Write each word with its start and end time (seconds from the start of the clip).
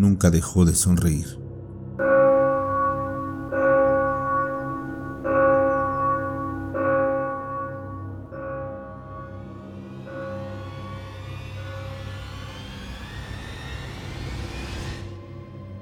nunca 0.00 0.30
dejó 0.30 0.64
de 0.64 0.74
sonreír. 0.74 1.38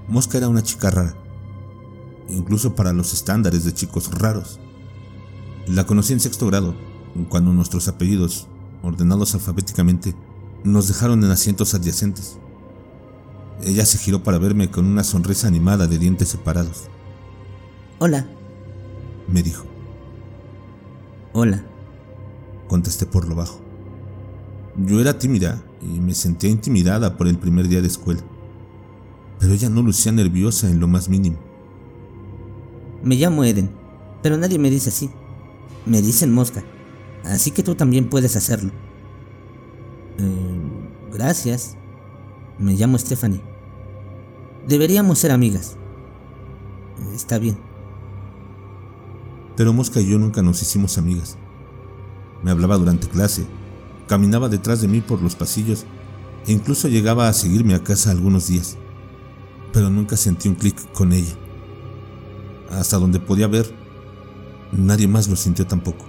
Mosca 0.09 0.39
era 0.39 0.49
una 0.49 0.63
chica 0.63 0.91
rara, 0.91 1.15
incluso 2.29 2.75
para 2.75 2.93
los 2.93 3.13
estándares 3.13 3.65
de 3.65 3.73
chicos 3.73 4.11
raros. 4.19 4.59
La 5.69 5.87
conocí 5.87 6.13
en 6.13 6.21
sexto 6.21 6.47
grado, 6.47 6.75
cuando 7.29 7.53
nuestros 7.53 7.87
apellidos, 7.87 8.49
ordenados 8.83 9.35
alfabéticamente, 9.35 10.17
nos 10.65 10.89
dejaron 10.89 11.23
en 11.23 11.31
asientos 11.31 11.75
adyacentes. 11.75 12.39
Ella 13.65 13.85
se 13.85 13.99
giró 13.99 14.23
para 14.23 14.39
verme 14.39 14.71
con 14.71 14.87
una 14.87 15.05
sonrisa 15.05 15.49
animada 15.49 15.87
de 15.87 15.99
dientes 15.99 16.29
separados. 16.29 16.89
Hola, 17.99 18.27
Me 19.27 19.43
dijo. 19.43 19.65
hola. 21.33 21.65
Contesté 22.69 23.07
por 23.07 23.27
lo 23.27 23.35
bajo. 23.35 23.61
Yo 24.77 25.01
era 25.01 25.19
tímida 25.19 25.63
y 25.83 25.99
me 26.01 26.15
sentía 26.15 26.51
intimidada 26.51 27.17
por 27.17 27.27
el 27.27 27.39
primer 27.39 27.67
día 27.67 27.81
de 27.81 27.89
escuela. 27.89 28.21
Pero 29.41 29.53
ella 29.55 29.69
no 29.71 29.83
lucía 29.83 30.13
nerviosa 30.13 30.69
en 30.71 30.79
lo 30.81 30.87
más 30.87 31.09
mínimo. 31.09 31.39
Me 33.03 33.17
llamo 33.17 33.45
Eden, 33.45 33.71
pero 34.23 34.37
nadie 34.37 34.59
me 34.59 34.71
dice 34.71 34.91
así. 34.91 35.11
Me 35.87 36.03
dicen 36.03 36.33
mosca, 36.33 36.63
así 37.25 37.51
que 37.51 37.63
tú 37.63 37.75
también 37.75 38.09
puedes 38.11 38.37
hacerlo. 38.37 38.71
Eh, 40.19 41.11
gracias. 41.13 41.77
Me 42.59 42.75
llamo 42.75 42.99
Stephanie. 42.99 43.41
Deberíamos 44.69 45.19
ser 45.19 45.31
amigas. 45.31 45.79
Está 47.15 47.39
bien. 47.39 47.57
Pero 49.57 49.73
Mosca 49.73 49.99
y 49.99 50.11
yo 50.11 50.19
nunca 50.19 50.43
nos 50.43 50.61
hicimos 50.61 50.99
amigas. 50.99 51.39
Me 52.43 52.51
hablaba 52.51 52.77
durante 52.77 53.09
clase, 53.09 53.47
caminaba 54.07 54.51
detrás 54.51 54.83
de 54.83 54.89
mí 54.89 55.01
por 55.01 55.23
los 55.23 55.35
pasillos 55.37 55.87
e 56.47 56.53
incluso 56.53 56.87
llegaba 56.87 57.29
a 57.29 57.33
seguirme 57.33 57.75
a 57.75 57.83
casa 57.83 58.11
algunos 58.11 58.49
días. 58.49 58.77
Pero 59.73 59.89
nunca 59.89 60.19
sentí 60.19 60.51
un 60.51 60.55
clic 60.55 60.93
con 60.93 61.15
ella. 61.15 61.33
Hasta 62.71 62.99
donde 62.99 63.21
podía 63.21 63.47
ver, 63.47 63.75
nadie 64.71 65.09
más 65.09 65.29
lo 65.29 65.37
sintió 65.37 65.67
tampoco. 65.67 66.05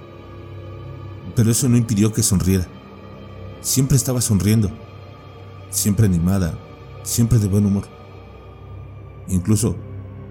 Pero 1.34 1.50
eso 1.50 1.70
no 1.70 1.78
impidió 1.78 2.12
que 2.12 2.24
sonriera. 2.24 2.68
Siempre 3.62 3.96
estaba 3.96 4.20
sonriendo, 4.20 4.70
siempre 5.70 6.08
animada, 6.08 6.60
siempre 7.04 7.40
de 7.40 7.48
buen 7.48 7.66
humor. 7.66 7.99
Incluso 9.30 9.76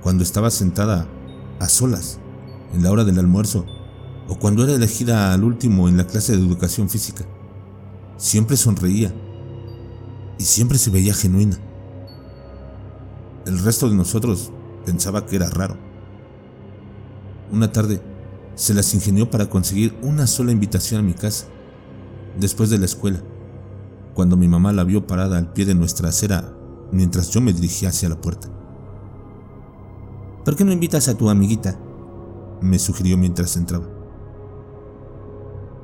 cuando 0.02 0.22
estaba 0.22 0.50
sentada 0.50 1.08
a 1.60 1.68
solas 1.68 2.18
en 2.74 2.82
la 2.82 2.90
hora 2.90 3.04
del 3.04 3.18
almuerzo 3.18 3.64
o 4.28 4.38
cuando 4.38 4.64
era 4.64 4.74
elegida 4.74 5.32
al 5.32 5.44
último 5.44 5.88
en 5.88 5.96
la 5.96 6.06
clase 6.06 6.36
de 6.36 6.42
educación 6.42 6.88
física. 6.88 7.24
Siempre 8.16 8.56
sonreía 8.56 9.14
y 10.38 10.44
siempre 10.44 10.78
se 10.78 10.90
veía 10.90 11.14
genuina. 11.14 11.58
El 13.46 13.58
resto 13.60 13.88
de 13.88 13.96
nosotros 13.96 14.52
pensaba 14.84 15.24
que 15.24 15.36
era 15.36 15.48
raro. 15.48 15.76
Una 17.50 17.72
tarde 17.72 18.02
se 18.54 18.74
las 18.74 18.92
ingenió 18.92 19.30
para 19.30 19.48
conseguir 19.48 19.96
una 20.02 20.26
sola 20.26 20.52
invitación 20.52 21.00
a 21.00 21.04
mi 21.04 21.14
casa, 21.14 21.46
después 22.38 22.68
de 22.70 22.78
la 22.78 22.84
escuela, 22.84 23.22
cuando 24.14 24.36
mi 24.36 24.48
mamá 24.48 24.72
la 24.72 24.84
vio 24.84 25.06
parada 25.06 25.38
al 25.38 25.52
pie 25.52 25.64
de 25.64 25.74
nuestra 25.74 26.10
acera 26.10 26.54
mientras 26.92 27.30
yo 27.30 27.40
me 27.40 27.52
dirigía 27.52 27.90
hacia 27.90 28.08
la 28.08 28.20
puerta. 28.20 28.48
¿Por 30.48 30.56
qué 30.56 30.64
no 30.64 30.72
invitas 30.72 31.08
a 31.08 31.14
tu 31.14 31.28
amiguita? 31.28 31.78
Me 32.62 32.78
sugirió 32.78 33.18
mientras 33.18 33.54
entraba. 33.58 33.84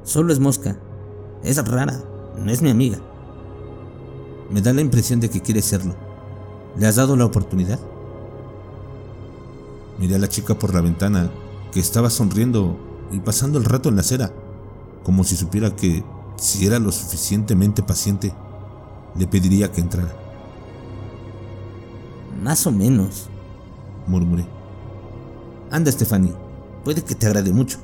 Solo 0.04 0.32
es 0.32 0.40
mosca. 0.40 0.78
Es 1.42 1.62
rara, 1.68 2.02
no 2.38 2.50
es 2.50 2.62
mi 2.62 2.70
amiga. 2.70 2.96
Me 4.48 4.62
da 4.62 4.72
la 4.72 4.80
impresión 4.80 5.20
de 5.20 5.28
que 5.28 5.42
quiere 5.42 5.60
serlo. 5.60 5.94
¿Le 6.78 6.86
has 6.86 6.96
dado 6.96 7.14
la 7.14 7.26
oportunidad? 7.26 7.78
Miré 9.98 10.14
a 10.14 10.18
la 10.18 10.30
chica 10.30 10.58
por 10.58 10.72
la 10.72 10.80
ventana, 10.80 11.30
que 11.70 11.80
estaba 11.80 12.08
sonriendo 12.08 12.78
y 13.12 13.20
pasando 13.20 13.58
el 13.58 13.66
rato 13.66 13.90
en 13.90 13.96
la 13.96 14.00
acera, 14.00 14.32
como 15.02 15.24
si 15.24 15.36
supiera 15.36 15.76
que, 15.76 16.02
si 16.36 16.66
era 16.66 16.78
lo 16.78 16.90
suficientemente 16.90 17.82
paciente, 17.82 18.32
le 19.14 19.26
pediría 19.26 19.70
que 19.70 19.82
entrara. 19.82 20.16
Más 22.42 22.66
o 22.66 22.72
menos. 22.72 23.28
Murmuré. 24.06 24.46
Anda, 25.70 25.90
Stephanie. 25.90 26.34
Puede 26.84 27.02
que 27.02 27.14
te 27.14 27.26
agrade 27.26 27.52
mucho. 27.52 27.78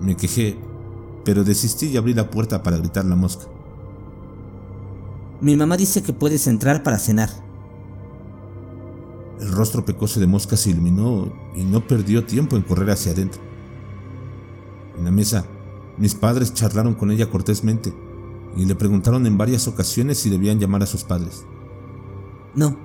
Me 0.00 0.16
quejé, 0.16 0.58
pero 1.24 1.44
desistí 1.44 1.86
y 1.86 1.96
abrí 1.96 2.14
la 2.14 2.30
puerta 2.30 2.62
para 2.62 2.78
gritar 2.78 3.04
la 3.04 3.16
mosca. 3.16 3.46
Mi 5.40 5.56
mamá 5.56 5.76
dice 5.76 6.02
que 6.02 6.12
puedes 6.12 6.46
entrar 6.46 6.82
para 6.82 6.98
cenar. 6.98 7.30
El 9.40 9.52
rostro 9.52 9.84
pecoso 9.84 10.18
de 10.18 10.26
mosca 10.26 10.56
se 10.56 10.70
iluminó 10.70 11.32
y 11.54 11.62
no 11.62 11.86
perdió 11.86 12.24
tiempo 12.24 12.56
en 12.56 12.62
correr 12.62 12.90
hacia 12.90 13.12
adentro. 13.12 13.40
En 14.98 15.04
la 15.04 15.12
mesa, 15.12 15.44
mis 15.96 16.16
padres 16.16 16.54
charlaron 16.54 16.94
con 16.94 17.12
ella 17.12 17.30
cortésmente 17.30 17.94
y 18.56 18.64
le 18.64 18.74
preguntaron 18.74 19.26
en 19.26 19.38
varias 19.38 19.68
ocasiones 19.68 20.18
si 20.18 20.28
debían 20.28 20.58
llamar 20.58 20.82
a 20.82 20.86
sus 20.86 21.04
padres. 21.04 21.44
No, 22.54 22.76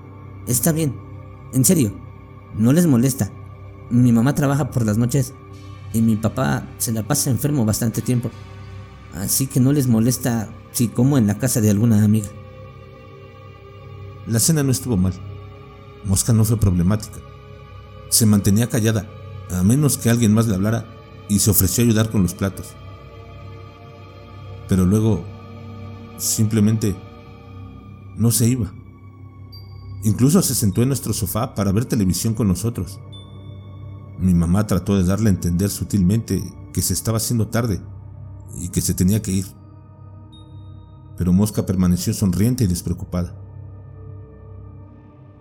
está 0.46 0.72
bien. 0.72 1.13
En 1.54 1.64
serio, 1.64 1.94
no 2.58 2.74
les 2.74 2.88
molesta. 2.88 3.32
Mi 3.90 4.12
mamá 4.12 4.34
trabaja 4.34 4.72
por 4.72 4.86
las 4.86 4.98
noches 4.98 5.34
y 5.94 6.02
mi 6.02 6.16
papá 6.16 6.68
se 6.80 6.92
la 6.92 7.04
pasa 7.04 7.30
enfermo 7.30 7.64
bastante 7.64 8.02
tiempo. 8.02 8.32
Así 9.14 9.46
que 9.46 9.60
no 9.60 9.72
les 9.72 9.88
molesta 9.88 10.50
si 10.72 10.88
como 10.88 11.18
en 11.18 11.28
la 11.28 11.38
casa 11.38 11.62
de 11.62 11.70
alguna 11.70 12.04
amiga. 12.04 12.28
La 14.26 14.40
cena 14.40 14.64
no 14.64 14.72
estuvo 14.72 14.98
mal. 14.98 15.14
Mosca 16.06 16.34
no 16.34 16.44
fue 16.44 16.60
problemática. 16.60 17.20
Se 18.10 18.26
mantenía 18.26 18.68
callada, 18.68 19.08
a 19.52 19.64
menos 19.64 19.98
que 19.98 20.10
alguien 20.10 20.34
más 20.34 20.48
le 20.48 20.56
hablara, 20.56 20.88
y 21.30 21.40
se 21.40 21.52
ofreció 21.52 21.84
a 21.84 21.88
ayudar 21.88 22.10
con 22.10 22.24
los 22.24 22.34
platos. 22.34 22.74
Pero 24.68 24.86
luego, 24.86 25.24
simplemente, 26.18 26.96
no 28.18 28.32
se 28.32 28.48
iba. 28.48 28.74
Incluso 30.04 30.42
se 30.42 30.54
sentó 30.54 30.82
en 30.82 30.90
nuestro 30.90 31.14
sofá 31.14 31.56
para 31.56 31.72
ver 31.72 31.86
televisión 31.86 32.34
con 32.34 32.50
nosotros. 32.50 33.00
Mi 34.20 34.34
mamá 34.34 34.68
trató 34.68 34.98
de 34.98 35.06
darle 35.06 35.30
a 35.30 35.34
entender 35.34 35.70
sutilmente 35.70 36.44
que 36.74 36.82
se 36.82 36.94
estaba 36.94 37.18
haciendo 37.18 37.48
tarde 37.48 37.82
y 38.60 38.70
que 38.70 38.82
se 38.82 38.94
tenía 38.94 39.22
que 39.22 39.32
ir. 39.32 39.46
Pero 41.18 41.32
Mosca 41.32 41.66
permaneció 41.66 42.14
sonriente 42.14 42.66
y 42.66 42.68
despreocupada. 42.68 43.36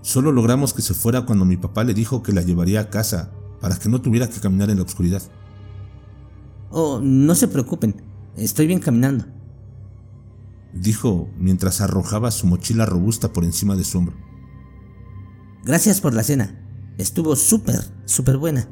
Solo 0.00 0.30
logramos 0.30 0.72
que 0.72 0.82
se 0.82 0.94
fuera 0.94 1.26
cuando 1.26 1.44
mi 1.44 1.56
papá 1.56 1.82
le 1.84 1.94
dijo 1.94 2.22
que 2.22 2.32
la 2.32 2.42
llevaría 2.42 2.80
a 2.80 2.90
casa 2.90 3.32
para 3.60 3.76
que 3.76 3.88
no 3.88 4.00
tuviera 4.00 4.28
que 4.28 4.40
caminar 4.40 4.70
en 4.70 4.78
la 4.78 4.84
oscuridad. 4.84 5.22
Oh, 6.70 7.00
no 7.02 7.34
se 7.34 7.48
preocupen, 7.48 8.02
estoy 8.36 8.66
bien 8.66 8.80
caminando. 8.80 9.24
Dijo 10.72 11.28
mientras 11.36 11.80
arrojaba 11.80 12.30
su 12.30 12.46
mochila 12.46 12.86
robusta 12.86 13.32
por 13.32 13.44
encima 13.44 13.76
de 13.76 13.84
su 13.84 13.98
hombro. 13.98 14.31
Gracias 15.64 16.00
por 16.00 16.14
la 16.14 16.22
cena. 16.22 16.58
Estuvo 16.98 17.36
súper, 17.36 17.80
súper 18.04 18.36
buena. 18.36 18.68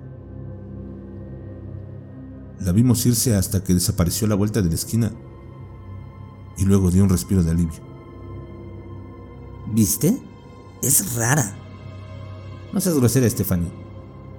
La 2.60 2.72
vimos 2.72 3.06
irse 3.06 3.34
hasta 3.34 3.64
que 3.64 3.74
desapareció 3.74 4.26
a 4.26 4.28
la 4.28 4.34
vuelta 4.34 4.60
de 4.60 4.68
la 4.68 4.74
esquina 4.74 5.12
y 6.58 6.64
luego 6.64 6.90
dio 6.90 7.04
un 7.04 7.08
respiro 7.08 7.42
de 7.42 7.52
alivio. 7.52 7.80
¿Viste? 9.72 10.20
Es 10.82 11.14
rara. 11.14 11.56
No 12.72 12.80
seas 12.80 12.96
grosera, 12.96 13.28
Stephanie. 13.30 13.72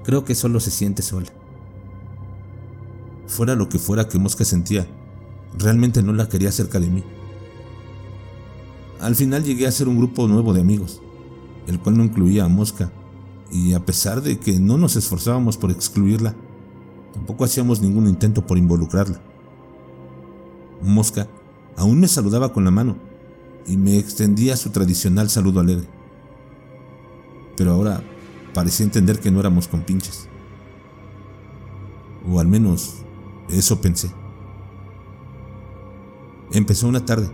Creo 0.04 0.24
que 0.24 0.36
solo 0.36 0.60
se 0.60 0.72
siente 0.72 1.02
sola. 1.02 1.28
Fuera 3.28 3.56
lo 3.56 3.70
que 3.70 3.80
fuera 3.80 4.08
que 4.08 4.20
Mosca 4.20 4.44
sentía, 4.44 4.86
realmente 5.58 6.04
no 6.04 6.14
la 6.14 6.28
quería 6.28 6.52
cerca 6.52 6.80
de 6.80 6.88
mí. 6.88 7.04
Al 9.00 9.16
final 9.16 9.44
llegué 9.44 9.66
a 9.66 9.70
hacer 9.70 9.88
un 9.88 9.98
grupo 9.98 10.28
nuevo 10.28 10.54
de 10.54 10.62
amigos, 10.62 11.02
el 11.68 11.80
cual 11.80 11.98
no 11.98 12.04
incluía 12.04 12.46
a 12.46 12.50
Mosca, 12.50 12.92
y 13.52 13.74
a 13.74 13.86
pesar 13.86 14.22
de 14.22 14.40
que 14.40 14.60
no 14.60 14.78
nos 14.78 14.96
esforzábamos 14.96 15.58
por 15.58 15.72
excluirla, 15.72 16.36
tampoco 17.14 17.44
hacíamos 17.44 17.82
ningún 17.82 18.08
intento 18.08 18.46
por 18.46 18.58
involucrarla. 18.58 19.22
Mosca 20.82 21.28
aún 21.76 22.00
me 22.00 22.08
saludaba 22.08 22.54
con 22.54 22.64
la 22.64 22.72
mano 22.72 22.96
y 23.68 23.78
me 23.78 23.98
extendía 23.98 24.56
su 24.58 24.70
tradicional 24.70 25.30
saludo 25.30 25.60
alegre. 25.60 25.88
Pero 27.58 27.74
ahora 27.74 28.02
parecía 28.54 28.86
entender 28.86 29.20
que 29.20 29.32
no 29.32 29.40
éramos 29.40 29.68
compinches. 29.68 30.28
O 32.30 32.40
al 32.40 32.48
menos 32.48 32.96
eso 33.50 33.82
pensé. 33.82 34.12
Empezó 36.54 36.88
una 36.88 37.06
tarde, 37.06 37.30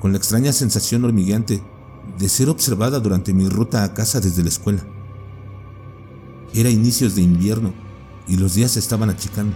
con 0.00 0.12
la 0.12 0.18
extraña 0.18 0.52
sensación 0.52 1.04
hormigueante 1.04 1.62
de 2.18 2.28
ser 2.28 2.48
observada 2.48 2.98
durante 2.98 3.32
mi 3.32 3.48
ruta 3.48 3.84
a 3.84 3.94
casa 3.94 4.20
desde 4.20 4.42
la 4.42 4.48
escuela. 4.48 4.82
Era 6.52 6.68
inicios 6.68 7.14
de 7.14 7.22
invierno 7.22 7.72
y 8.26 8.36
los 8.36 8.54
días 8.54 8.72
se 8.72 8.80
estaban 8.80 9.08
achicando, 9.08 9.54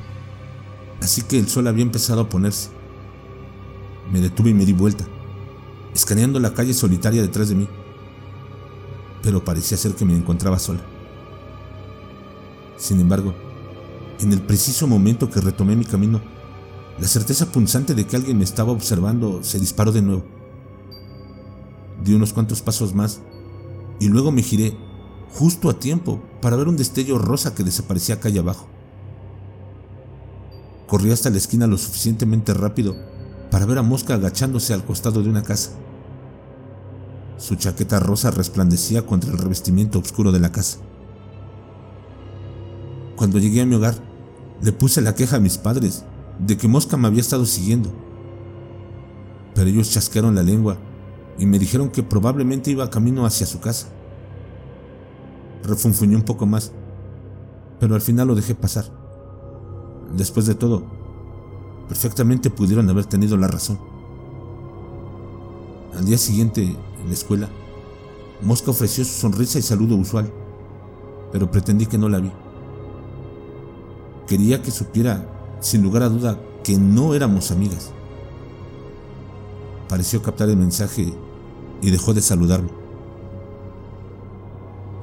así 1.00 1.22
que 1.22 1.38
el 1.38 1.48
sol 1.48 1.66
había 1.66 1.82
empezado 1.82 2.20
a 2.20 2.28
ponerse. 2.28 2.70
Me 4.12 4.20
detuve 4.20 4.50
y 4.50 4.54
me 4.54 4.64
di 4.64 4.72
vuelta, 4.72 5.04
escaneando 5.94 6.38
la 6.38 6.54
calle 6.54 6.72
solitaria 6.72 7.22
detrás 7.22 7.48
de 7.48 7.56
mí, 7.56 7.68
pero 9.22 9.44
parecía 9.44 9.76
ser 9.76 9.94
que 9.94 10.04
me 10.04 10.16
encontraba 10.16 10.58
sola. 10.58 10.80
Sin 12.76 13.00
embargo, 13.00 13.34
en 14.20 14.32
el 14.32 14.40
preciso 14.40 14.86
momento 14.86 15.30
que 15.30 15.40
retomé 15.40 15.74
mi 15.74 15.84
camino, 15.84 16.20
la 17.00 17.08
certeza 17.08 17.50
punzante 17.50 17.94
de 17.94 18.06
que 18.06 18.16
alguien 18.16 18.38
me 18.38 18.44
estaba 18.44 18.70
observando 18.70 19.42
se 19.42 19.58
disparó 19.58 19.90
de 19.90 20.02
nuevo. 20.02 20.41
Di 22.04 22.14
unos 22.14 22.32
cuantos 22.32 22.62
pasos 22.62 22.94
más 22.94 23.20
y 24.00 24.08
luego 24.08 24.32
me 24.32 24.42
giré 24.42 24.76
justo 25.32 25.70
a 25.70 25.78
tiempo 25.78 26.20
para 26.40 26.56
ver 26.56 26.68
un 26.68 26.76
destello 26.76 27.18
rosa 27.18 27.54
que 27.54 27.62
desaparecía 27.62 28.20
calle 28.20 28.40
abajo. 28.40 28.66
Corrí 30.86 31.10
hasta 31.12 31.30
la 31.30 31.38
esquina 31.38 31.66
lo 31.66 31.78
suficientemente 31.78 32.52
rápido 32.52 32.96
para 33.50 33.66
ver 33.66 33.78
a 33.78 33.82
Mosca 33.82 34.14
agachándose 34.14 34.74
al 34.74 34.84
costado 34.84 35.22
de 35.22 35.30
una 35.30 35.42
casa. 35.42 35.70
Su 37.38 37.54
chaqueta 37.54 38.00
rosa 38.00 38.30
resplandecía 38.30 39.06
contra 39.06 39.30
el 39.30 39.38
revestimiento 39.38 39.98
oscuro 39.98 40.32
de 40.32 40.40
la 40.40 40.52
casa. 40.52 40.78
Cuando 43.16 43.38
llegué 43.38 43.60
a 43.60 43.66
mi 43.66 43.74
hogar, 43.74 43.94
le 44.60 44.72
puse 44.72 45.00
la 45.00 45.14
queja 45.14 45.36
a 45.36 45.40
mis 45.40 45.58
padres 45.58 46.04
de 46.38 46.56
que 46.56 46.68
Mosca 46.68 46.96
me 46.96 47.06
había 47.08 47.20
estado 47.20 47.46
siguiendo. 47.46 47.90
Pero 49.54 49.68
ellos 49.68 49.90
chasquearon 49.90 50.34
la 50.34 50.42
lengua 50.42 50.78
y 51.38 51.46
me 51.46 51.58
dijeron 51.58 51.90
que 51.90 52.02
probablemente 52.02 52.70
iba 52.70 52.90
camino 52.90 53.24
hacia 53.26 53.46
su 53.46 53.60
casa. 53.60 53.88
Refunfuñé 55.64 56.16
un 56.16 56.22
poco 56.22 56.46
más, 56.46 56.72
pero 57.80 57.94
al 57.94 58.00
final 58.00 58.28
lo 58.28 58.34
dejé 58.34 58.54
pasar. 58.54 58.84
Después 60.16 60.46
de 60.46 60.54
todo, 60.54 60.82
perfectamente 61.88 62.50
pudieron 62.50 62.88
haber 62.90 63.06
tenido 63.06 63.36
la 63.36 63.48
razón. 63.48 63.78
Al 65.96 66.04
día 66.04 66.18
siguiente, 66.18 66.62
en 66.64 67.06
la 67.06 67.12
escuela, 67.12 67.48
Mosca 68.40 68.70
ofreció 68.70 69.04
su 69.04 69.12
sonrisa 69.12 69.58
y 69.58 69.62
saludo 69.62 69.96
usual, 69.96 70.32
pero 71.30 71.50
pretendí 71.50 71.86
que 71.86 71.98
no 71.98 72.08
la 72.08 72.18
vi. 72.18 72.32
Quería 74.26 74.62
que 74.62 74.70
supiera, 74.70 75.26
sin 75.60 75.82
lugar 75.82 76.02
a 76.02 76.08
duda, 76.08 76.38
que 76.64 76.76
no 76.76 77.14
éramos 77.14 77.50
amigas. 77.50 77.92
Pareció 79.88 80.22
captar 80.22 80.48
el 80.48 80.56
mensaje 80.56 81.12
y 81.80 81.90
dejó 81.90 82.14
de 82.14 82.22
saludarme. 82.22 82.70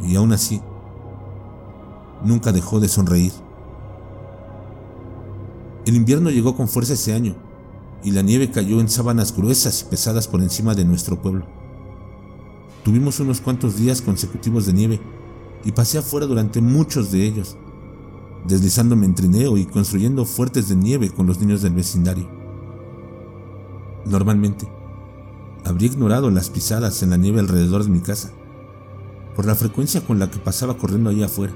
Y 0.02 0.16
aún 0.16 0.32
así, 0.32 0.62
nunca 2.24 2.52
dejó 2.52 2.80
de 2.80 2.88
sonreír. 2.88 3.34
El 5.86 5.96
invierno 5.96 6.30
llegó 6.30 6.56
con 6.56 6.68
fuerza 6.68 6.94
ese 6.94 7.14
año 7.14 7.36
y 8.04 8.12
la 8.12 8.22
nieve 8.22 8.52
cayó 8.52 8.80
en 8.80 8.90
sábanas 8.90 9.36
gruesas 9.36 9.82
y 9.82 9.86
pesadas 9.86 10.28
por 10.28 10.42
encima 10.42 10.74
de 10.76 10.86
nuestro 10.86 11.22
pueblo. 11.22 11.46
Tuvimos 12.84 13.20
unos 13.20 13.42
cuantos 13.42 13.78
días 13.78 14.02
consecutivos 14.02 14.66
de 14.66 14.74
nieve 14.74 15.02
y 15.66 15.72
pasé 15.72 15.98
afuera 15.98 16.26
durante 16.26 16.62
muchos 16.62 17.12
de 17.12 17.26
ellos, 17.26 17.58
deslizándome 18.48 19.06
en 19.06 19.16
trineo 19.16 19.58
y 19.58 19.66
construyendo 19.66 20.26
fuertes 20.26 20.70
de 20.70 20.76
nieve 20.76 21.10
con 21.10 21.28
los 21.28 21.40
niños 21.40 21.62
del 21.62 21.74
vecindario. 21.74 22.39
Normalmente, 24.06 24.68
habría 25.66 25.90
ignorado 25.90 26.30
las 26.32 26.50
pisadas 26.50 27.04
en 27.04 27.12
la 27.12 27.18
nieve 27.18 27.40
alrededor 27.40 27.84
de 27.84 27.90
mi 27.90 28.00
casa, 28.00 28.32
por 29.36 29.46
la 29.46 29.56
frecuencia 29.56 30.02
con 30.06 30.20
la 30.20 30.30
que 30.30 30.40
pasaba 30.40 30.78
corriendo 30.78 31.10
allá 31.10 31.26
afuera. 31.26 31.54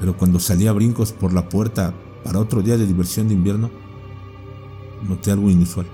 Pero 0.00 0.16
cuando 0.16 0.40
salía 0.40 0.70
a 0.70 0.74
brincos 0.74 1.12
por 1.12 1.32
la 1.32 1.48
puerta 1.48 1.94
para 2.22 2.38
otro 2.38 2.62
día 2.62 2.76
de 2.76 2.86
diversión 2.86 3.28
de 3.28 3.34
invierno, 3.34 3.70
noté 5.08 5.30
algo 5.30 5.50
inusual. 5.50 5.86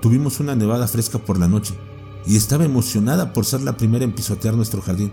Tuvimos 0.00 0.38
una 0.40 0.54
nevada 0.54 0.86
fresca 0.86 1.18
por 1.18 1.38
la 1.38 1.48
noche 1.48 1.74
y 2.26 2.36
estaba 2.36 2.64
emocionada 2.64 3.32
por 3.32 3.44
ser 3.44 3.62
la 3.62 3.76
primera 3.76 4.04
en 4.04 4.12
pisotear 4.12 4.54
nuestro 4.54 4.80
jardín. 4.80 5.12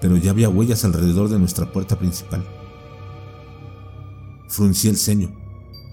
Pero 0.00 0.16
ya 0.16 0.32
había 0.32 0.50
huellas 0.50 0.84
alrededor 0.84 1.28
de 1.28 1.38
nuestra 1.38 1.72
puerta 1.72 1.98
principal. 1.98 2.44
Fruncí 4.48 4.88
el 4.88 4.96
ceño, 4.96 5.30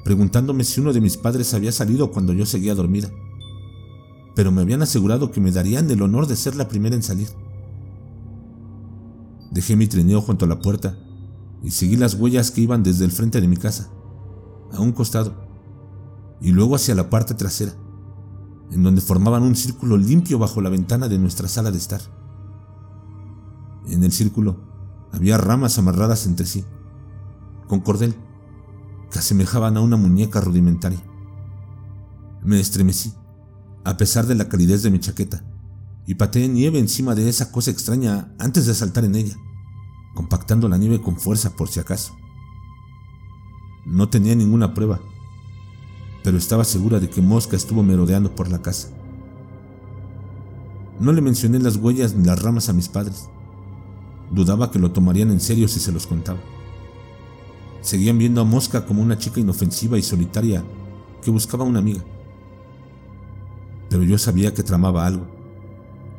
preguntándome 0.03 0.63
si 0.63 0.81
uno 0.81 0.93
de 0.93 1.01
mis 1.01 1.17
padres 1.17 1.53
había 1.53 1.71
salido 1.71 2.11
cuando 2.11 2.33
yo 2.33 2.45
seguía 2.45 2.75
dormida. 2.75 3.09
Pero 4.35 4.51
me 4.51 4.61
habían 4.61 4.81
asegurado 4.81 5.31
que 5.31 5.41
me 5.41 5.51
darían 5.51 5.89
el 5.91 6.01
honor 6.01 6.27
de 6.27 6.35
ser 6.35 6.55
la 6.55 6.67
primera 6.67 6.95
en 6.95 7.03
salir. 7.03 7.27
Dejé 9.51 9.75
mi 9.75 9.87
trineo 9.87 10.21
junto 10.21 10.45
a 10.45 10.47
la 10.47 10.59
puerta 10.59 10.97
y 11.63 11.71
seguí 11.71 11.97
las 11.97 12.15
huellas 12.15 12.51
que 12.51 12.61
iban 12.61 12.83
desde 12.83 13.05
el 13.05 13.11
frente 13.11 13.41
de 13.41 13.47
mi 13.47 13.57
casa, 13.57 13.89
a 14.71 14.79
un 14.79 14.93
costado, 14.93 15.33
y 16.41 16.51
luego 16.51 16.75
hacia 16.75 16.95
la 16.95 17.09
parte 17.09 17.35
trasera, 17.35 17.73
en 18.71 18.81
donde 18.81 19.01
formaban 19.01 19.43
un 19.43 19.55
círculo 19.55 19.97
limpio 19.97 20.39
bajo 20.39 20.61
la 20.61 20.69
ventana 20.69 21.07
de 21.07 21.19
nuestra 21.19 21.47
sala 21.47 21.69
de 21.69 21.77
estar. 21.77 22.01
En 23.87 24.03
el 24.03 24.11
círculo 24.11 24.57
había 25.11 25.37
ramas 25.37 25.77
amarradas 25.77 26.25
entre 26.25 26.45
sí, 26.45 26.63
con 27.67 27.81
cordel, 27.81 28.15
que 29.11 29.19
asemejaban 29.19 29.77
a 29.77 29.81
una 29.81 29.97
muñeca 29.97 30.41
rudimentaria. 30.41 31.01
Me 32.43 32.59
estremecí, 32.59 33.13
a 33.83 33.97
pesar 33.97 34.25
de 34.25 34.35
la 34.35 34.49
calidez 34.49 34.81
de 34.81 34.89
mi 34.89 34.99
chaqueta, 34.99 35.43
y 36.07 36.15
pateé 36.15 36.47
nieve 36.47 36.79
encima 36.79 37.13
de 37.13 37.29
esa 37.29 37.51
cosa 37.51 37.69
extraña 37.69 38.33
antes 38.39 38.65
de 38.65 38.73
saltar 38.73 39.05
en 39.05 39.15
ella 39.15 39.37
compactando 40.13 40.67
la 40.67 40.77
nieve 40.77 41.01
con 41.01 41.17
fuerza 41.17 41.55
por 41.55 41.69
si 41.69 41.79
acaso. 41.79 42.15
No 43.85 44.09
tenía 44.09 44.35
ninguna 44.35 44.73
prueba, 44.73 44.99
pero 46.23 46.37
estaba 46.37 46.63
segura 46.63 46.99
de 46.99 47.09
que 47.09 47.21
Mosca 47.21 47.55
estuvo 47.55 47.83
merodeando 47.83 48.35
por 48.35 48.49
la 48.49 48.61
casa. 48.61 48.89
No 50.99 51.11
le 51.13 51.21
mencioné 51.21 51.59
las 51.59 51.77
huellas 51.77 52.13
ni 52.13 52.25
las 52.25 52.41
ramas 52.41 52.69
a 52.69 52.73
mis 52.73 52.89
padres. 52.89 53.29
Dudaba 54.31 54.71
que 54.71 54.79
lo 54.79 54.91
tomarían 54.91 55.31
en 55.31 55.39
serio 55.39 55.67
si 55.67 55.79
se 55.79 55.91
los 55.91 56.05
contaba. 56.05 56.39
Seguían 57.81 58.17
viendo 58.17 58.41
a 58.41 58.45
Mosca 58.45 58.85
como 58.85 59.01
una 59.01 59.17
chica 59.17 59.39
inofensiva 59.39 59.97
y 59.97 60.03
solitaria 60.03 60.63
que 61.21 61.31
buscaba 61.31 61.63
una 61.63 61.79
amiga. 61.79 62.03
Pero 63.89 64.03
yo 64.03 64.17
sabía 64.17 64.53
que 64.53 64.63
tramaba 64.63 65.05
algo 65.05 65.25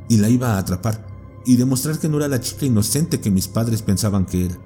y 0.09 0.19
la 0.19 0.29
iba 0.29 0.55
a 0.55 0.59
atrapar 0.59 1.07
y 1.45 1.57
demostrar 1.57 1.99
que 1.99 2.09
no 2.09 2.19
era 2.19 2.29
la 2.29 2.41
chica 2.41 2.67
inocente 2.67 3.21
que 3.21 3.31
mis 3.31 3.49
padres 3.49 3.83
pensaban 3.83 4.27
que 4.27 4.47
era. 4.47 4.59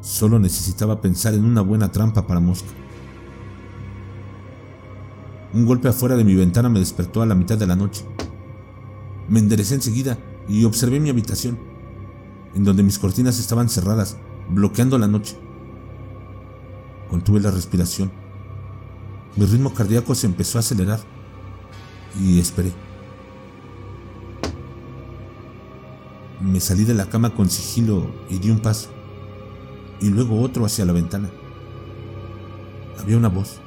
Solo 0.00 0.38
necesitaba 0.38 1.00
pensar 1.00 1.34
en 1.34 1.44
una 1.44 1.62
buena 1.62 1.90
trampa 1.90 2.26
para 2.26 2.40
Mosca. 2.40 2.68
Un 5.54 5.66
golpe 5.66 5.88
afuera 5.88 6.16
de 6.16 6.24
mi 6.24 6.34
ventana 6.34 6.68
me 6.68 6.78
despertó 6.78 7.22
a 7.22 7.26
la 7.26 7.34
mitad 7.34 7.58
de 7.58 7.66
la 7.66 7.76
noche. 7.76 8.04
Me 9.28 9.38
enderecé 9.38 9.74
enseguida 9.74 10.18
y 10.48 10.64
observé 10.64 10.98
mi 10.98 11.10
habitación, 11.10 11.58
en 12.54 12.64
donde 12.64 12.82
mis 12.82 12.98
cortinas 12.98 13.38
estaban 13.38 13.68
cerradas, 13.68 14.16
bloqueando 14.48 14.98
la 14.98 15.08
noche. 15.08 15.36
Contuve 17.08 17.40
la 17.40 17.50
respiración. 17.50 18.10
Mi 19.36 19.46
ritmo 19.46 19.72
cardíaco 19.72 20.14
se 20.14 20.26
empezó 20.26 20.58
a 20.58 20.60
acelerar 20.60 21.00
y 22.20 22.38
esperé. 22.38 22.72
Me 26.40 26.60
salí 26.60 26.84
de 26.84 26.94
la 26.94 27.06
cama 27.06 27.30
con 27.30 27.48
sigilo 27.48 28.10
y 28.28 28.38
di 28.38 28.50
un 28.50 28.58
paso, 28.58 28.90
y 30.00 30.10
luego 30.10 30.40
otro 30.40 30.66
hacia 30.66 30.84
la 30.84 30.92
ventana. 30.92 31.30
Había 32.98 33.16
una 33.16 33.28
voz, 33.28 33.60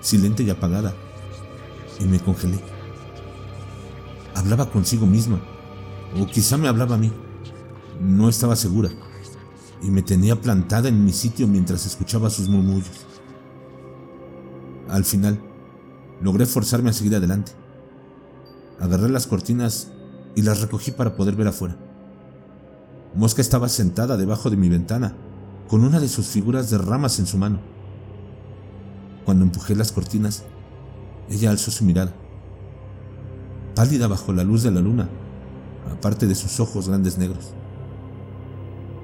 silente 0.00 0.42
y 0.42 0.50
apagada, 0.50 0.94
y 1.98 2.04
me 2.04 2.20
congelé. 2.20 2.58
Hablaba 4.34 4.70
consigo 4.70 5.06
misma, 5.06 5.40
o 6.20 6.26
quizá 6.26 6.58
me 6.58 6.68
hablaba 6.68 6.96
a 6.96 6.98
mí. 6.98 7.10
No 8.00 8.28
estaba 8.28 8.56
segura, 8.56 8.90
y 9.82 9.90
me 9.90 10.02
tenía 10.02 10.40
plantada 10.40 10.88
en 10.88 11.04
mi 11.04 11.12
sitio 11.12 11.46
mientras 11.46 11.86
escuchaba 11.86 12.30
sus 12.30 12.48
murmullos. 12.48 13.06
Al 14.88 15.04
final, 15.04 15.40
logré 16.20 16.46
forzarme 16.46 16.90
a 16.90 16.92
seguir 16.92 17.16
adelante. 17.16 17.52
Agarré 18.78 19.08
las 19.08 19.26
cortinas 19.26 19.92
y 20.34 20.42
las 20.42 20.60
recogí 20.60 20.90
para 20.90 21.16
poder 21.16 21.34
ver 21.34 21.48
afuera. 21.48 21.76
Mosca 23.14 23.40
estaba 23.40 23.68
sentada 23.68 24.16
debajo 24.16 24.50
de 24.50 24.56
mi 24.56 24.68
ventana, 24.68 25.16
con 25.68 25.82
una 25.82 25.98
de 25.98 26.08
sus 26.08 26.26
figuras 26.26 26.70
de 26.70 26.78
ramas 26.78 27.18
en 27.18 27.26
su 27.26 27.38
mano. 27.38 27.60
Cuando 29.24 29.44
empujé 29.44 29.74
las 29.74 29.90
cortinas, 29.90 30.44
ella 31.28 31.50
alzó 31.50 31.70
su 31.70 31.84
mirada, 31.84 32.14
pálida 33.74 34.06
bajo 34.06 34.32
la 34.32 34.44
luz 34.44 34.62
de 34.62 34.70
la 34.70 34.80
luna, 34.80 35.08
aparte 35.90 36.26
de 36.26 36.34
sus 36.34 36.60
ojos 36.60 36.88
grandes 36.88 37.18
negros. 37.18 37.55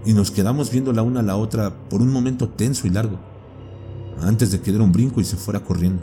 Y 0.04 0.14
nos 0.14 0.30
quedamos 0.30 0.70
viendo 0.70 0.92
la 0.92 1.02
una 1.02 1.20
a 1.20 1.22
la 1.22 1.36
otra 1.36 1.72
por 1.88 2.00
un 2.02 2.12
momento 2.12 2.48
tenso 2.48 2.86
y 2.86 2.90
largo, 2.90 3.18
antes 4.20 4.50
de 4.50 4.60
que 4.60 4.70
diera 4.70 4.84
un 4.84 4.92
brinco 4.92 5.20
y 5.20 5.24
se 5.24 5.36
fuera 5.36 5.60
corriendo. 5.60 6.02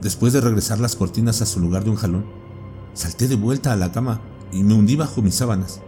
Después 0.00 0.32
de 0.32 0.40
regresar 0.40 0.80
las 0.80 0.96
cortinas 0.96 1.42
a 1.42 1.46
su 1.46 1.60
lugar 1.60 1.84
de 1.84 1.90
un 1.90 1.96
jalón, 1.96 2.24
salté 2.94 3.28
de 3.28 3.36
vuelta 3.36 3.72
a 3.72 3.76
la 3.76 3.92
cama 3.92 4.20
y 4.50 4.62
me 4.62 4.74
hundí 4.74 4.96
bajo 4.96 5.22
mis 5.22 5.34
sábanas. 5.34 5.80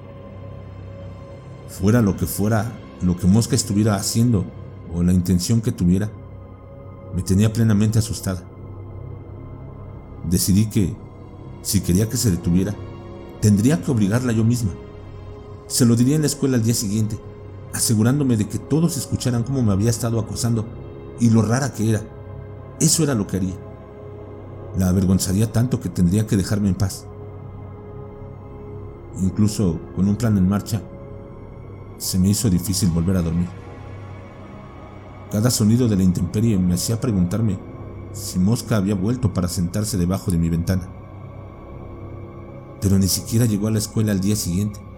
Fuera 1.68 2.02
lo 2.02 2.16
que 2.16 2.26
fuera, 2.26 2.70
lo 3.00 3.16
que 3.16 3.26
Mosca 3.26 3.56
estuviera 3.56 3.96
haciendo 3.96 4.44
o 4.94 5.02
la 5.02 5.12
intención 5.12 5.60
que 5.60 5.72
tuviera, 5.72 6.10
me 7.16 7.22
tenía 7.22 7.52
plenamente 7.52 7.98
asustada. 7.98 8.42
Decidí 10.28 10.66
que, 10.66 10.94
si 11.62 11.80
quería 11.80 12.08
que 12.08 12.16
se 12.16 12.30
detuviera, 12.30 12.74
tendría 13.40 13.80
que 13.80 13.90
obligarla 13.90 14.32
yo 14.32 14.44
misma. 14.44 14.70
Se 15.72 15.86
lo 15.86 15.96
diría 15.96 16.16
en 16.16 16.20
la 16.20 16.26
escuela 16.26 16.58
al 16.58 16.62
día 16.62 16.74
siguiente, 16.74 17.18
asegurándome 17.72 18.36
de 18.36 18.46
que 18.46 18.58
todos 18.58 18.98
escucharan 18.98 19.42
cómo 19.42 19.62
me 19.62 19.72
había 19.72 19.88
estado 19.88 20.20
acosando 20.20 20.66
y 21.18 21.30
lo 21.30 21.40
rara 21.40 21.72
que 21.72 21.88
era. 21.88 22.02
Eso 22.78 23.02
era 23.02 23.14
lo 23.14 23.26
que 23.26 23.38
haría. 23.38 23.54
La 24.76 24.88
avergonzaría 24.88 25.50
tanto 25.50 25.80
que 25.80 25.88
tendría 25.88 26.26
que 26.26 26.36
dejarme 26.36 26.68
en 26.68 26.74
paz. 26.74 27.06
Incluso 29.22 29.80
con 29.96 30.10
un 30.10 30.16
plan 30.16 30.36
en 30.36 30.46
marcha, 30.46 30.82
se 31.96 32.18
me 32.18 32.28
hizo 32.28 32.50
difícil 32.50 32.90
volver 32.90 33.16
a 33.16 33.22
dormir. 33.22 33.48
Cada 35.30 35.50
sonido 35.50 35.88
de 35.88 35.96
la 35.96 36.02
intemperie 36.02 36.58
me 36.58 36.74
hacía 36.74 37.00
preguntarme 37.00 37.58
si 38.12 38.38
Mosca 38.38 38.76
había 38.76 38.94
vuelto 38.94 39.32
para 39.32 39.48
sentarse 39.48 39.96
debajo 39.96 40.30
de 40.30 40.36
mi 40.36 40.50
ventana. 40.50 40.86
Pero 42.82 42.98
ni 42.98 43.08
siquiera 43.08 43.46
llegó 43.46 43.68
a 43.68 43.70
la 43.70 43.78
escuela 43.78 44.12
al 44.12 44.20
día 44.20 44.36
siguiente, 44.36 44.91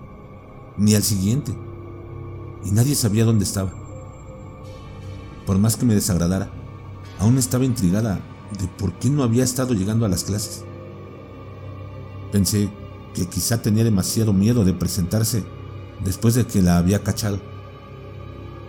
ni 0.77 0.95
al 0.95 1.03
siguiente, 1.03 1.53
y 2.65 2.71
nadie 2.71 2.95
sabía 2.95 3.25
dónde 3.25 3.45
estaba. 3.45 3.73
Por 5.47 5.59
más 5.59 5.77
que 5.77 5.85
me 5.85 5.95
desagradara, 5.95 6.51
aún 7.19 7.39
estaba 7.39 7.65
intrigada 7.65 8.21
de 8.59 8.67
por 8.67 8.93
qué 8.95 9.11
no 9.11 9.23
había 9.23 9.45
estado 9.45 9.75
llegando 9.75 10.07
a 10.07 10.09
las 10.09 10.25
clases. 10.25 10.65
Pensé 12.33 12.71
que 13.15 13.27
quizá 13.27 13.63
tenía 13.63 13.85
demasiado 13.85 14.33
miedo 14.33 14.65
de 14.65 14.73
presentarse 14.73 15.45
después 16.05 16.35
de 16.35 16.47
que 16.47 16.63
la 16.63 16.79
había 16.79 17.03
cachado. 17.03 17.39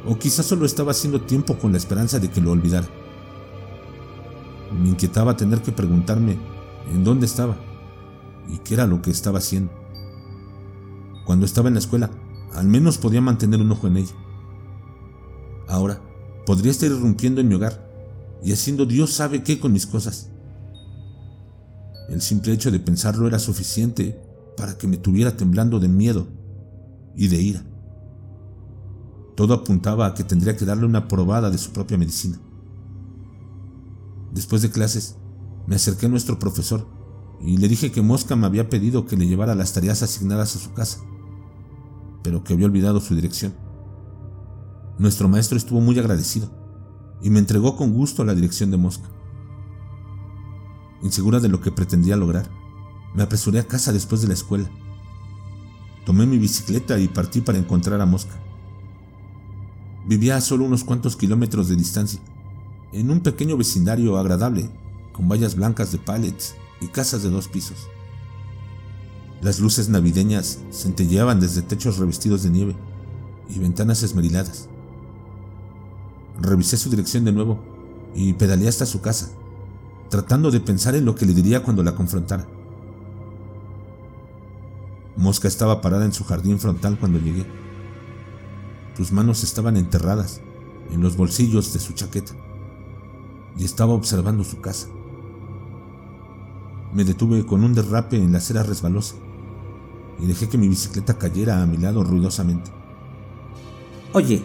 O 0.06 0.20
quizá 0.20 0.44
solo 0.44 0.66
estaba 0.66 0.92
haciendo 0.92 1.22
tiempo 1.22 1.58
con 1.58 1.72
la 1.72 1.78
esperanza 1.78 2.20
de 2.20 2.30
que 2.30 2.42
lo 2.42 2.52
olvidara. 2.52 2.88
Me 4.72 4.90
inquietaba 4.90 5.36
tener 5.36 5.62
que 5.62 5.72
preguntarme 5.72 6.38
en 6.94 7.04
dónde 7.04 7.26
estaba 7.26 7.56
y 8.48 8.60
qué 8.60 8.76
era 8.76 8.86
lo 8.86 9.02
que 9.02 9.10
estaba 9.12 9.40
haciendo. 9.40 9.72
Cuando 11.26 11.46
estaba 11.46 11.68
en 11.68 11.74
la 11.74 11.80
escuela, 11.80 12.12
al 12.54 12.68
menos 12.68 12.98
podía 12.98 13.22
mantener 13.22 13.60
un 13.60 13.72
ojo 13.72 13.88
en 13.88 13.98
ella. 13.98 14.14
Ahora, 15.68 16.02
podría 16.46 16.72
estar 16.72 16.90
irrumpiendo 16.90 17.42
en 17.42 17.48
mi 17.48 17.56
hogar 17.56 17.86
y 18.44 18.52
haciendo 18.54 18.86
Dios 18.86 19.12
sabe 19.12 19.44
qué 19.44 19.60
con 19.60 19.74
mis 19.74 19.88
cosas. 19.88 20.30
El 22.10 22.22
simple 22.22 22.54
hecho 22.54 22.72
de 22.72 22.80
pensarlo 22.80 23.28
era 23.28 23.40
suficiente 23.40 24.22
para 24.56 24.78
que 24.78 24.88
me 24.88 24.98
tuviera 24.98 25.36
temblando 25.36 25.80
de 25.80 25.88
miedo 25.88 26.28
y 27.16 27.28
de 27.28 27.42
ira. 27.42 27.66
Todo 29.36 29.54
apuntaba 29.54 30.06
a 30.06 30.14
que 30.14 30.24
tendría 30.24 30.56
que 30.56 30.66
darle 30.66 30.86
una 30.86 31.08
probada 31.08 31.50
de 31.50 31.58
su 31.58 31.72
propia 31.72 31.98
medicina. 31.98 32.40
Después 34.32 34.62
de 34.62 34.70
clases, 34.70 35.16
me 35.66 35.76
acerqué 35.76 36.06
a 36.06 36.10
nuestro 36.10 36.38
profesor 36.38 36.88
y 37.42 37.58
le 37.58 37.68
dije 37.68 37.92
que 37.92 38.02
Mosca 38.02 38.36
me 38.36 38.46
había 38.46 38.70
pedido 38.70 39.06
que 39.06 39.18
le 39.18 39.28
llevara 39.28 39.56
las 39.56 39.74
tareas 39.74 40.04
asignadas 40.04 40.56
a 40.56 40.60
su 40.60 40.74
casa, 40.74 41.00
pero 42.26 42.44
que 42.44 42.54
había 42.54 42.66
olvidado 42.66 43.00
su 43.00 43.14
dirección. 43.14 43.54
Nuestro 44.98 45.30
maestro 45.30 45.58
estuvo 45.58 45.80
muy 45.80 46.00
agradecido 46.00 46.50
y 47.22 47.30
me 47.30 47.38
entregó 47.38 47.78
con 47.78 47.94
gusto 47.94 48.26
la 48.26 48.34
dirección 48.34 48.72
de 48.72 48.78
Mosca. 48.78 49.08
Insegura 51.04 51.40
de 51.40 51.50
lo 51.50 51.62
que 51.62 51.72
pretendía 51.72 52.16
lograr, 52.16 52.50
me 53.14 53.22
apresuré 53.22 53.60
a 53.60 53.68
casa 53.68 53.94
después 53.94 54.24
de 54.24 54.28
la 54.28 54.34
escuela. 54.34 54.68
Tomé 56.04 56.26
mi 56.26 56.40
bicicleta 56.40 56.98
y 56.98 57.08
partí 57.08 57.42
para 57.42 57.60
encontrar 57.60 58.02
a 58.02 58.08
Mosca. 58.08 58.34
Vivía 60.08 60.38
a 60.38 60.42
solo 60.42 60.66
unos 60.66 60.84
cuantos 60.84 61.16
kilómetros 61.16 61.70
de 61.70 61.76
distancia, 61.76 62.22
en 62.92 63.12
un 63.12 63.20
pequeño 63.20 63.56
vecindario 63.56 64.18
agradable, 64.18 64.72
con 65.14 65.30
vallas 65.30 65.54
blancas 65.54 65.92
de 65.92 66.00
pallets 66.00 66.56
y 66.82 66.88
casas 66.88 67.22
de 67.22 67.30
dos 67.30 67.48
pisos. 67.48 67.88
Las 69.46 69.60
luces 69.60 69.90
navideñas 69.90 70.58
centelleaban 70.72 71.40
desde 71.40 71.62
techos 71.62 72.00
revestidos 72.00 72.42
de 72.42 72.50
nieve 72.50 72.76
y 73.48 73.60
ventanas 73.60 74.02
esmeriladas. 74.02 74.70
Revisé 76.42 76.78
su 76.78 76.90
dirección 76.90 77.26
de 77.26 77.32
nuevo 77.32 77.60
y 78.16 78.34
pedaleé 78.34 78.68
hasta 78.68 78.88
su 78.88 79.02
casa, 79.02 79.30
tratando 80.10 80.50
de 80.50 80.62
pensar 80.62 80.96
en 80.96 81.06
lo 81.06 81.14
que 81.14 81.28
le 81.28 81.36
diría 81.36 81.62
cuando 81.62 81.84
la 81.84 81.94
confrontara. 81.94 82.48
Mosca 85.16 85.48
estaba 85.48 85.80
parada 85.80 86.06
en 86.06 86.14
su 86.14 86.24
jardín 86.24 86.58
frontal 86.58 86.98
cuando 87.00 87.20
llegué. 87.20 87.46
Sus 88.98 89.12
manos 89.12 89.44
estaban 89.44 89.78
enterradas 89.78 90.42
en 90.90 91.02
los 91.02 91.18
bolsillos 91.18 91.72
de 91.72 91.80
su 91.80 91.94
chaqueta 91.94 92.34
y 93.56 93.64
estaba 93.64 93.94
observando 93.94 94.44
su 94.44 94.60
casa. 94.60 94.88
Me 96.92 97.04
detuve 97.04 97.46
con 97.46 97.64
un 97.64 97.76
derrape 97.76 98.18
en 98.18 98.32
la 98.32 98.40
acera 98.40 98.64
resbalosa 98.64 99.18
y 100.20 100.26
dejé 100.26 100.48
que 100.50 100.58
mi 100.58 100.68
bicicleta 100.68 101.18
cayera 101.18 101.62
a 101.62 101.66
mi 101.66 101.78
lado 101.78 102.04
ruidosamente. 102.04 102.72
Oye, 104.14 104.44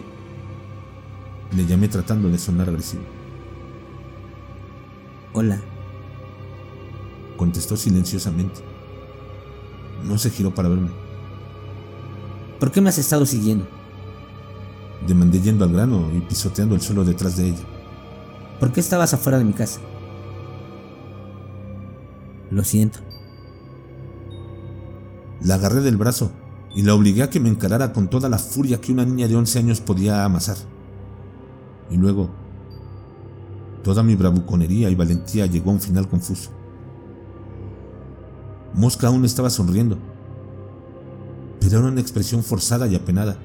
le 1.55 1.65
llamé 1.65 1.87
tratando 1.87 2.29
de 2.29 2.37
sonar 2.37 2.69
agresivo. 2.69 3.03
Hola. 5.33 5.61
Contestó 7.37 7.77
silenciosamente. 7.77 8.61
No 10.03 10.17
se 10.17 10.29
giró 10.29 10.53
para 10.53 10.69
verme. 10.69 10.91
¿Por 12.59 12.71
qué 12.71 12.81
me 12.81 12.89
has 12.89 12.97
estado 12.97 13.25
siguiendo? 13.25 13.65
Demandé 15.07 15.41
yendo 15.41 15.65
al 15.65 15.73
grano 15.73 16.11
y 16.15 16.19
pisoteando 16.19 16.75
el 16.75 16.81
suelo 16.81 17.03
detrás 17.03 17.37
de 17.37 17.47
ella. 17.47 17.63
¿Por 18.59 18.71
qué 18.71 18.79
estabas 18.79 19.13
afuera 19.13 19.39
de 19.39 19.45
mi 19.45 19.53
casa? 19.53 19.79
Lo 22.51 22.63
siento. 22.63 22.99
La 25.43 25.55
agarré 25.55 25.81
del 25.81 25.97
brazo 25.97 26.31
y 26.75 26.83
la 26.83 26.93
obligué 26.93 27.23
a 27.23 27.29
que 27.29 27.39
me 27.39 27.49
encarara 27.49 27.93
con 27.93 28.09
toda 28.09 28.29
la 28.29 28.37
furia 28.37 28.79
que 28.79 28.91
una 28.91 29.05
niña 29.05 29.27
de 29.27 29.35
11 29.35 29.59
años 29.59 29.81
podía 29.81 30.23
amasar. 30.23 30.57
Y 31.89 31.97
luego, 31.97 32.29
toda 33.83 34.03
mi 34.03 34.15
bravuconería 34.15 34.89
y 34.89 34.95
valentía 34.95 35.45
llegó 35.47 35.71
a 35.71 35.73
un 35.73 35.81
final 35.81 36.07
confuso. 36.07 36.51
Mosca 38.73 39.07
aún 39.07 39.25
estaba 39.25 39.49
sonriendo, 39.49 39.97
pero 41.59 41.79
era 41.79 41.87
una 41.87 41.99
expresión 42.01 42.43
forzada 42.43 42.87
y 42.87 42.95
apenada, 42.95 43.37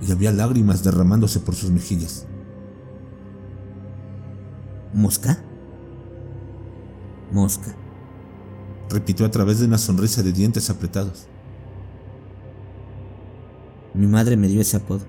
y 0.00 0.10
había 0.10 0.32
lágrimas 0.32 0.82
derramándose 0.82 1.40
por 1.40 1.54
sus 1.54 1.70
mejillas. 1.70 2.26
¿Mosca? 4.94 5.42
Mosca, 7.30 7.76
repitió 8.90 9.24
a 9.24 9.30
través 9.30 9.60
de 9.60 9.66
una 9.66 9.78
sonrisa 9.78 10.22
de 10.22 10.32
dientes 10.32 10.68
apretados. 10.68 11.26
Mi 13.94 14.06
madre 14.06 14.36
me 14.36 14.48
dio 14.48 14.60
ese 14.60 14.76
apodo. 14.76 15.02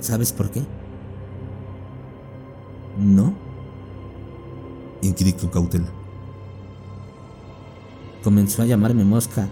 ¿Sabes 0.00 0.32
por 0.32 0.50
qué? 0.50 0.62
¿No? 2.98 3.34
Inquirí 5.02 5.32
con 5.34 5.50
cautela. 5.50 5.88
Comenzó 8.22 8.62
a 8.62 8.66
llamarme 8.66 9.04
mosca 9.04 9.48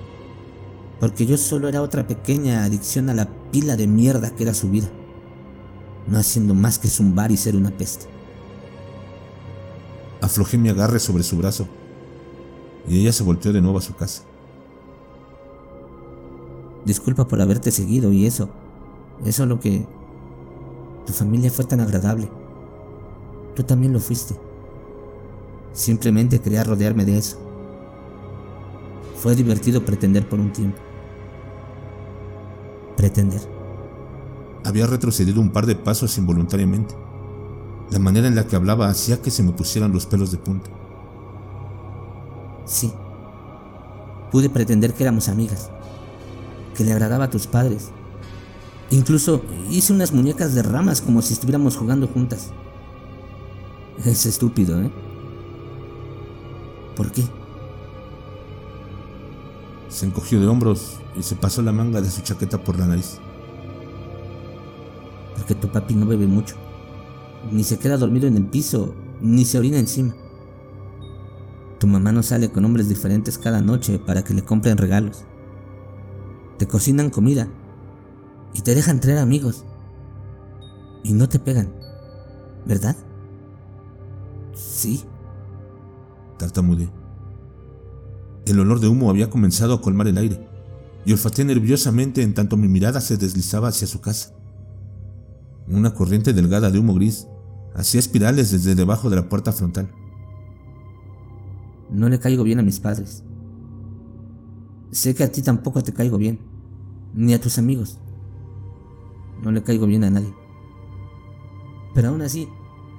porque 0.99 1.27
yo 1.27 1.37
solo 1.37 1.69
era 1.69 1.83
otra 1.83 2.07
pequeña 2.07 2.65
adicción 2.65 3.11
a 3.11 3.15
la 3.15 3.29
pila 3.51 3.77
de 3.77 3.87
mierda 3.87 4.31
que 4.31 4.45
era 4.45 4.55
su 4.55 4.71
vida, 4.71 4.89
no 6.07 6.17
haciendo 6.17 6.55
más 6.55 6.79
que 6.79 6.89
zumbar 6.89 7.33
y 7.33 7.37
ser 7.37 7.57
una 7.57 7.71
peste. 7.71 8.07
Aflojé 10.21 10.59
mi 10.59 10.69
agarre 10.69 11.01
sobre 11.01 11.25
su 11.25 11.37
brazo 11.37 11.67
y 12.89 13.01
ella 13.01 13.13
se 13.13 13.23
volteó 13.23 13.53
de 13.53 13.61
nuevo 13.61 13.79
a 13.79 13.83
su 13.83 13.95
casa. 13.95 14.23
Disculpa 16.85 17.27
por 17.27 17.41
haberte 17.41 17.71
seguido 17.71 18.13
y 18.13 18.27
eso. 18.27 18.49
Eso 19.25 19.45
es 19.45 19.49
lo 19.49 19.61
que 19.61 19.87
tu 21.07 21.13
familia 21.13 21.51
fue 21.51 21.65
tan 21.65 21.81
agradable. 21.81 22.29
Tú 23.55 23.63
también 23.63 23.93
lo 23.93 24.01
fuiste. 24.01 24.35
Simplemente 25.73 26.41
quería 26.41 26.65
rodearme 26.65 27.05
de 27.05 27.19
eso. 27.19 27.39
Fue 29.17 29.37
divertido 29.37 29.85
pretender 29.85 30.29
por 30.29 30.41
un 30.41 30.53
tiempo. 30.53 30.79
Pretender. 32.97 33.41
Había 34.65 34.87
retrocedido 34.87 35.41
un 35.41 35.51
par 35.51 35.67
de 35.67 35.77
pasos 35.77 36.19
involuntariamente. 36.19 36.95
La 37.91 37.99
manera 37.99 38.27
en 38.27 38.35
la 38.35 38.47
que 38.47 38.57
hablaba 38.57 38.89
hacía 38.89 39.21
que 39.23 39.31
se 39.31 39.43
me 39.43 39.53
pusieran 39.53 39.93
los 39.93 40.07
pelos 40.07 40.33
de 40.33 40.39
punta. 40.39 40.71
Sí. 42.65 42.93
Pude 44.31 44.49
pretender 44.49 44.95
que 44.95 45.03
éramos 45.03 45.29
amigas, 45.29 45.71
que 46.77 46.85
le 46.85 46.93
agradaba 46.93 47.25
a 47.25 47.31
tus 47.31 47.47
padres, 47.47 47.91
Incluso 48.93 49.41
hice 49.71 49.95
unas 49.95 50.13
muñecas 50.13 50.55
de 50.55 50.63
ramas 50.63 51.01
como 51.01 51.23
si 51.23 51.33
estuviéramos 51.33 51.77
jugando 51.77 52.07
juntas. 52.07 52.51
Es 54.05 54.27
estúpido, 54.27 54.83
¿eh? 54.83 54.91
¿Por 56.95 57.11
qué? 57.11 57.23
Se 59.89 60.05
encogió 60.05 60.39
de 60.41 60.47
hombros 60.47 60.99
y 61.19 61.23
se 61.23 61.37
pasó 61.37 61.63
la 61.63 61.73
manga 61.73 62.03
de 62.03 62.11
su 62.11 62.21
chaqueta 62.21 62.63
por 62.63 62.79
la 62.79 62.87
nariz. 62.87 63.19
Porque 65.39 65.55
tu 65.55 65.69
papi 65.69 65.95
no 65.95 66.05
bebe 66.05 66.27
mucho. 66.27 66.57
Ni 67.51 67.65
se 67.65 67.79
queda 67.79 67.97
dormido 67.97 68.29
en 68.29 68.37
el 68.37 68.45
piso, 68.45 68.95
ni 69.23 69.47
se 69.47 69.59
orina 69.59 69.79
encima. 69.79 70.15
Tu 71.83 71.89
mamá 71.89 72.13
no 72.13 72.23
sale 72.23 72.53
con 72.53 72.65
hombres 72.65 72.89
diferentes 72.89 73.39
cada 73.39 73.61
noche 73.61 73.99
para 73.99 74.23
que 74.23 74.35
le 74.35 74.45
compren 74.45 74.79
regalos. 74.79 75.25
Te 76.57 76.69
cocinan 76.69 77.11
comida 77.11 77.49
y 78.55 78.61
te 78.61 78.77
dejan 78.77 79.01
traer 79.01 79.19
amigos. 79.19 79.65
Y 81.03 81.13
no 81.13 81.29
te 81.29 81.41
pegan, 81.41 81.75
¿verdad? 82.65 82.97
Sí. 84.55 85.03
Tartamudeé. 86.39 86.89
El 88.47 88.61
olor 88.61 88.79
de 88.79 88.87
humo 88.87 89.11
había 89.11 89.29
comenzado 89.29 89.75
a 89.75 89.81
colmar 89.81 90.07
el 90.07 90.19
aire, 90.19 90.49
y 91.05 91.11
olfateé 91.11 91.45
nerviosamente 91.45 92.23
en 92.23 92.33
tanto 92.33 92.57
mi 92.57 92.69
mirada 92.69 93.01
se 93.01 93.17
deslizaba 93.17 93.67
hacia 93.67 93.89
su 93.89 94.01
casa. 94.01 94.33
Una 95.67 95.93
corriente 95.95 96.33
delgada 96.33 96.71
de 96.71 96.79
humo 96.79 96.95
gris 96.95 97.27
hacía 97.75 97.99
espirales 97.99 98.53
desde 98.53 98.77
debajo 98.77 99.11
de 99.11 99.17
la 99.17 99.29
puerta 99.29 99.51
frontal. 99.51 99.93
No 101.93 102.09
le 102.09 102.19
caigo 102.19 102.43
bien 102.43 102.59
a 102.59 102.63
mis 102.63 102.81
padres. 102.81 103.23
Sé 104.91 105.15
que 105.15 105.25
a 105.25 105.31
ti 105.31 105.43
tampoco 105.43 105.83
te 105.83 105.93
caigo 105.93 106.17
bien, 106.17 106.39
ni 107.15 107.35
a 107.35 107.41
tus 107.41 107.59
amigos. 107.59 107.99
No 109.43 109.53
le 109.53 109.63
caigo 109.63 109.87
bien 109.87 110.05
a 110.05 110.11
nadie. 110.11 110.35
Pero 111.95 112.09
aún 112.09 112.23
así, 112.23 112.49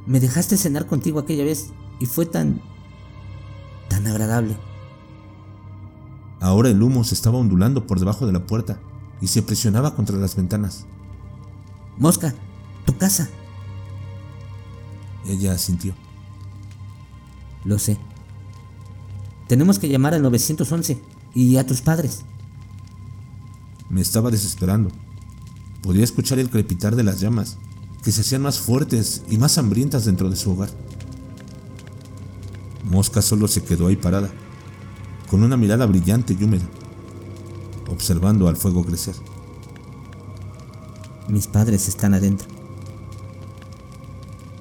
me 0.06 0.20
dejaste 0.20 0.58
cenar 0.58 0.86
contigo 0.86 1.20
aquella 1.20 1.44
vez 1.44 1.72
y 2.00 2.06
fue 2.06 2.26
tan... 2.26 2.62
tan 3.90 4.06
agradable. 4.06 4.56
Ahora 6.40 6.70
el 6.70 6.82
humo 6.84 7.04
se 7.04 7.16
estaba 7.16 7.38
ondulando 7.38 7.88
por 7.88 8.00
debajo 8.00 8.28
de 8.28 8.34
la 8.34 8.46
puerta 8.46 8.80
y 9.22 9.28
se 9.28 9.42
presionaba 9.42 9.96
contra 9.96 10.18
las 10.18 10.36
ventanas. 10.36 10.86
Mosca, 11.98 12.36
tu 12.86 12.96
casa. 12.98 13.30
Ella 15.26 15.54
asintió. 15.54 15.94
Lo 17.64 17.80
sé. 17.80 17.98
Tenemos 19.54 19.78
que 19.78 19.88
llamar 19.88 20.16
al 20.16 20.24
911 20.24 20.98
y 21.36 21.58
a 21.58 21.68
tus 21.68 21.82
padres. 21.82 22.24
Me 23.88 24.02
estaba 24.02 24.32
desesperando. 24.32 24.90
Podía 25.84 26.04
escuchar 26.04 26.40
el 26.40 26.50
crepitar 26.50 26.96
de 26.96 27.04
las 27.04 27.20
llamas, 27.20 27.58
que 28.04 28.12
se 28.12 28.22
hacían 28.22 28.42
más 28.42 28.58
fuertes 28.58 29.22
y 29.30 29.38
más 29.38 29.60
hambrientas 29.60 30.06
dentro 30.06 30.28
de 30.28 30.38
su 30.38 30.54
hogar. 30.54 30.72
Mosca 32.90 33.22
solo 33.22 33.48
se 33.48 33.64
quedó 33.64 33.86
ahí 33.86 33.96
parada, 33.96 34.32
con 35.30 35.44
una 35.44 35.56
mirada 35.56 35.86
brillante 35.86 36.34
y 36.34 36.44
húmeda, 36.44 36.66
observando 37.92 38.48
al 38.48 38.58
fuego 38.58 38.84
crecer. 38.84 39.14
Mis 41.28 41.46
padres 41.46 41.88
están 41.88 42.16
adentro. 42.16 42.48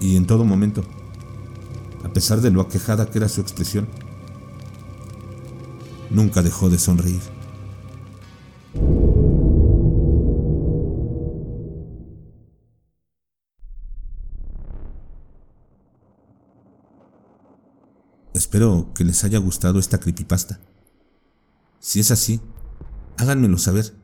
Y 0.01 0.17
en 0.17 0.27
todo 0.27 0.45
momento, 0.45 0.85
a 2.05 2.11
pesar 2.11 2.43
de 2.43 2.51
lo 2.51 2.61
aquejada 2.61 3.07
que 3.07 3.17
era 3.17 3.31
su 3.31 3.41
expresión, 3.41 3.89
nunca 6.13 6.43
dejó 6.43 6.71
de 6.71 6.79
sonreír. 6.79 7.23
Espero 18.35 18.93
que 18.95 19.05
les 19.05 19.25
haya 19.25 19.39
gustado 19.39 19.79
esta 19.79 19.99
creepypasta. 19.99 20.61
Si 21.81 22.01
es 22.01 22.11
así, 22.11 22.41
háganmelo 23.17 23.59
saber 23.59 23.95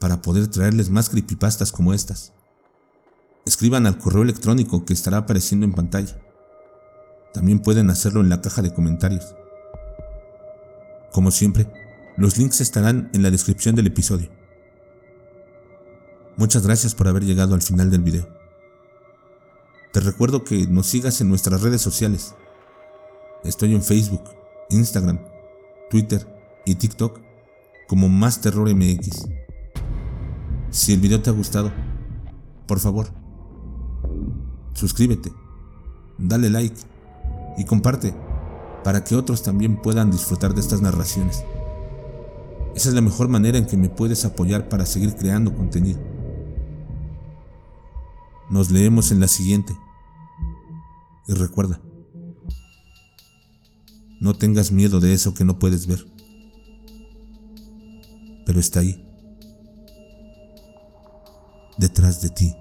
para 0.00 0.22
poder 0.22 0.48
traerles 0.48 0.90
más 0.90 1.10
creepypastas 1.10 1.70
como 1.72 1.94
estas. 1.94 2.32
Escriban 3.44 3.86
al 3.86 3.98
correo 3.98 4.22
electrónico 4.22 4.84
que 4.84 4.92
estará 4.92 5.18
apareciendo 5.18 5.66
en 5.66 5.72
pantalla. 5.72 6.20
También 7.32 7.60
pueden 7.60 7.90
hacerlo 7.90 8.20
en 8.20 8.28
la 8.28 8.40
caja 8.40 8.62
de 8.62 8.74
comentarios. 8.74 9.34
Como 11.12 11.30
siempre, 11.30 11.66
los 12.16 12.38
links 12.38 12.60
estarán 12.60 13.10
en 13.12 13.22
la 13.22 13.30
descripción 13.30 13.74
del 13.74 13.88
episodio. 13.88 14.28
Muchas 16.36 16.64
gracias 16.64 16.94
por 16.94 17.08
haber 17.08 17.24
llegado 17.24 17.54
al 17.54 17.62
final 17.62 17.90
del 17.90 18.02
video. 18.02 18.28
Te 19.92 20.00
recuerdo 20.00 20.44
que 20.44 20.66
nos 20.68 20.86
sigas 20.86 21.20
en 21.20 21.28
nuestras 21.28 21.62
redes 21.62 21.82
sociales. 21.82 22.34
Estoy 23.42 23.74
en 23.74 23.82
Facebook, 23.82 24.22
Instagram, 24.70 25.18
Twitter 25.90 26.26
y 26.64 26.76
TikTok 26.76 27.20
como 27.88 28.08
Más 28.08 28.40
Terror 28.40 28.72
MX. 28.72 29.26
Si 30.70 30.92
el 30.92 31.00
video 31.00 31.20
te 31.20 31.30
ha 31.30 31.32
gustado, 31.32 31.72
por 32.68 32.78
favor, 32.78 33.08
suscríbete, 34.74 35.32
dale 36.18 36.50
like 36.50 36.76
y 37.58 37.64
comparte 37.64 38.14
para 38.82 39.04
que 39.04 39.14
otros 39.14 39.42
también 39.42 39.76
puedan 39.80 40.10
disfrutar 40.10 40.54
de 40.54 40.60
estas 40.60 40.80
narraciones. 40.80 41.44
Esa 42.74 42.88
es 42.88 42.94
la 42.94 43.00
mejor 43.00 43.28
manera 43.28 43.58
en 43.58 43.66
que 43.66 43.76
me 43.76 43.88
puedes 43.88 44.24
apoyar 44.24 44.68
para 44.68 44.86
seguir 44.86 45.14
creando 45.16 45.54
contenido. 45.54 46.00
Nos 48.48 48.70
leemos 48.70 49.12
en 49.12 49.20
la 49.20 49.28
siguiente. 49.28 49.76
Y 51.28 51.34
recuerda, 51.34 51.80
no 54.20 54.34
tengas 54.34 54.72
miedo 54.72 55.00
de 55.00 55.12
eso 55.12 55.34
que 55.34 55.44
no 55.44 55.58
puedes 55.58 55.86
ver, 55.86 56.04
pero 58.44 58.58
está 58.58 58.80
ahí 58.80 59.06
detrás 61.78 62.20
de 62.20 62.30
ti. 62.30 62.54